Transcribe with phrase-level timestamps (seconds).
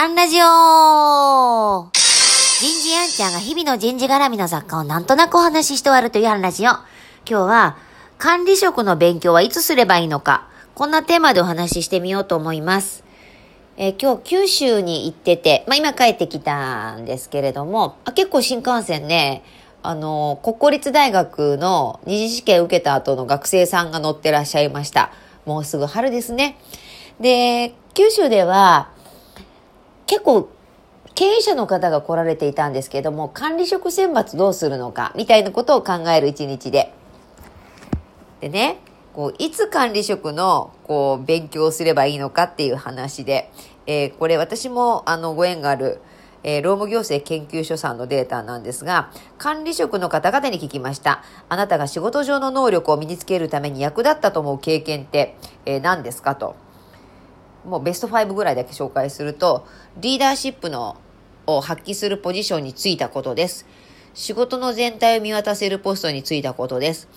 [0.00, 6.70] アンラジオ人事アンちゃんが日々の人事絡みの雑貨をなんとなくお話しして終わるというアンラジオ。
[6.70, 6.84] 今
[7.26, 7.76] 日は、
[8.16, 13.02] 管理職の勉強はいつすればいいのか、こんなテーマでお話ししてみようと思います。
[13.76, 19.42] えー、今日九州に行ってて、まあ今帰ってきたんですけれども、あ結構新幹線ね、
[19.82, 25.10] あの、国公立大学の二次試験受けた後の学生さんが乗ってらっしゃいました。
[25.44, 26.56] もうすぐ春ですね。
[27.18, 28.96] で、九州では、
[30.08, 30.48] 結構、
[31.14, 36.94] 経営者の方が来られていたんですけども、管理職選抜どうするのか、みたいなことを考える一日で。
[38.40, 38.78] でね、
[39.12, 43.52] こう、いつ管理職の、こう、勉強をすればいいのかっていう話で、
[43.86, 46.00] えー、これ私も、あの、ご縁がある、
[46.42, 51.22] えー、労務行政研究所さんのデータなんですが、管理職の方々に聞きました。
[51.50, 55.36] あなたが仕事上の能力を身につけるために役立ったと思う経験って、
[55.66, 56.56] えー、何ですかと。
[57.68, 59.66] もうベスト5ぐらいだけ紹介すると、
[59.98, 60.96] リーダーシップの
[61.46, 63.66] を発揮するポジションについたことです。
[64.14, 67.08] 仕事の全体を見渡せるポストについたことです。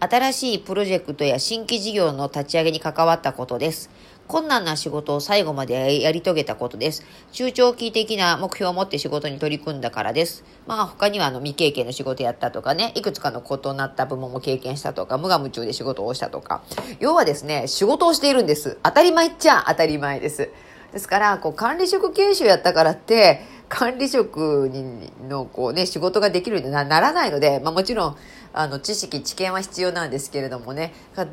[0.00, 3.90] 新しいプロジェクトや新規事業の立ち上げに関わったことです。
[4.28, 7.02] 困難な仕事を最後までやり遂げたことです。
[7.32, 10.44] 中長期的な目標を持って仕事に取り組んだからです。
[10.66, 16.62] まあ他にはあの未経験の仕事やったとかね、いくつかの異なった部門も経験したとか、無我夢中で仕事をしたとか。
[17.00, 18.78] 要はですね、仕事をしているんです。
[18.82, 20.50] 当たり前っちゃ当たり前です。
[20.92, 28.16] ですから、こう管理職研修やったからって、管理職にのこうね、仕事ができるようにならないので、まあもちろん、
[28.52, 30.92] あの、知識、知見は必要なんですけれどもね、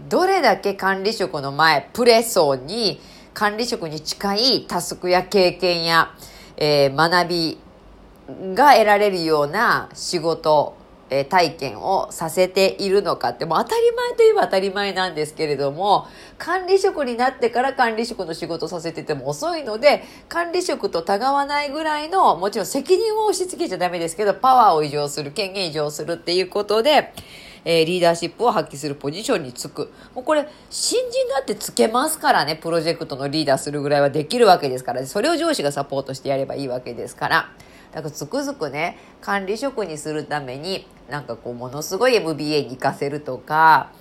[0.10, 3.00] どれだけ管理職の前、プレ層に、
[3.34, 6.14] 管理職に近いタスクや経験や、
[6.58, 7.58] えー、学び
[8.54, 10.75] が得られるような仕事、
[11.10, 27.14] え、体験をさせているのかって、もう当たり前といえば当たり前なんですけれども、管理職になってから管理職の仕事させてても遅いので、管理職とたがわないぐらいの、もちろん責任を押し付けちゃダメですけど、パワーを異常する、権限異常するっていうことで、
[27.66, 29.92] えー、リーダーシップを発揮するポジションにつく。
[30.14, 37.50] もうこれ、新人だってつけますからね、プロジェクトのリーダーするぐらいはできるわけですから、それを上司がサポートしてやればいいわけですから。
[37.96, 43.94] だからつくづくね、管理職にするために、なんかこう、ものすごい MBA に行かせるとか、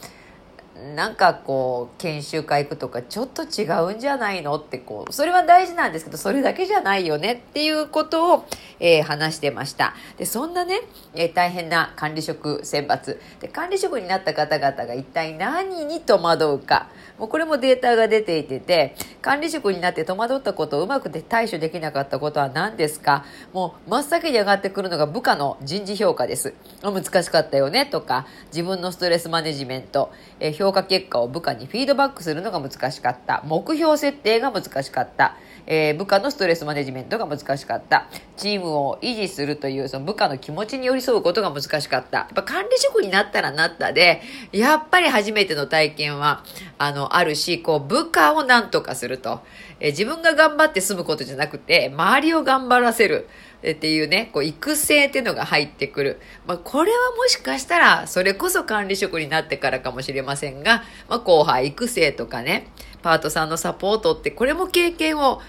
[0.96, 8.44] なんかこう研修会行くとかちょっと違うんじゃないのってこうそれは大事なんですけどそれだけじゃないよねっていうことを、
[8.80, 9.94] えー、話してました。
[10.18, 10.80] でそんなね、
[11.14, 13.18] えー、大変な管理職選抜。
[13.40, 16.88] で管理職になった方々が一体何に戸惑うか。
[17.18, 23.24] もうこれもデータが出ていてて管理職になって戸惑ったことをうまくで対処できなかったことは何ですか？
[23.52, 26.54] もう真っ先に上がってくるのが部下の人事評価です。
[26.82, 30.10] 難しかったよねとか自分のストレスマネジメント、
[30.40, 33.42] えー、評価結果を部下にフィードバックするのが難しかった。
[33.44, 35.36] 目標設定が難しかった。
[35.66, 38.08] えー、部下のストレスマネジメントが難しかった。
[38.38, 42.18] チームを維持するというその部下の気持ちに寄り添うことが難しかった。
[42.18, 46.42] やっぱ管理職になったらなったで、やっぱり初めての体験は、
[46.78, 49.40] あの、あるし、こう、部下を何とかすると。
[49.80, 53.28] え、自分が頑張って済むことじゃなくて、周りを頑張らせる。
[53.72, 56.20] っていうね、こう育成っていうのが入ってくる。
[56.46, 62.68] まあ、これはもしかしたら、それこそ管理職になってからかもしれませんが、まあ、後輩育成とかね、
[63.02, 65.40] パートさんのサポートって、これも経験を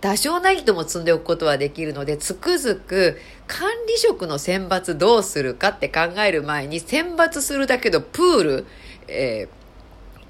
[0.00, 8.66] 多少なりとも積んでおくことはできるので、つくづく管理職の選抜どうするかって考える前に、選抜するだけのプール、
[9.08, 9.63] えー、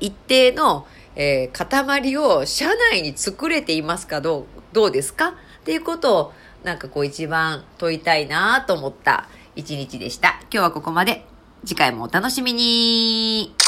[0.05, 5.29] 一定の、えー、塊を社内に作れていますかどう、どうですか？
[5.29, 5.33] っ
[5.65, 6.33] ていうことを
[6.63, 10.41] なんかこう一番問いたいなと思った一日でした。
[10.43, 11.25] 今日はここまで。
[11.67, 13.64] 次回もお楽しみに。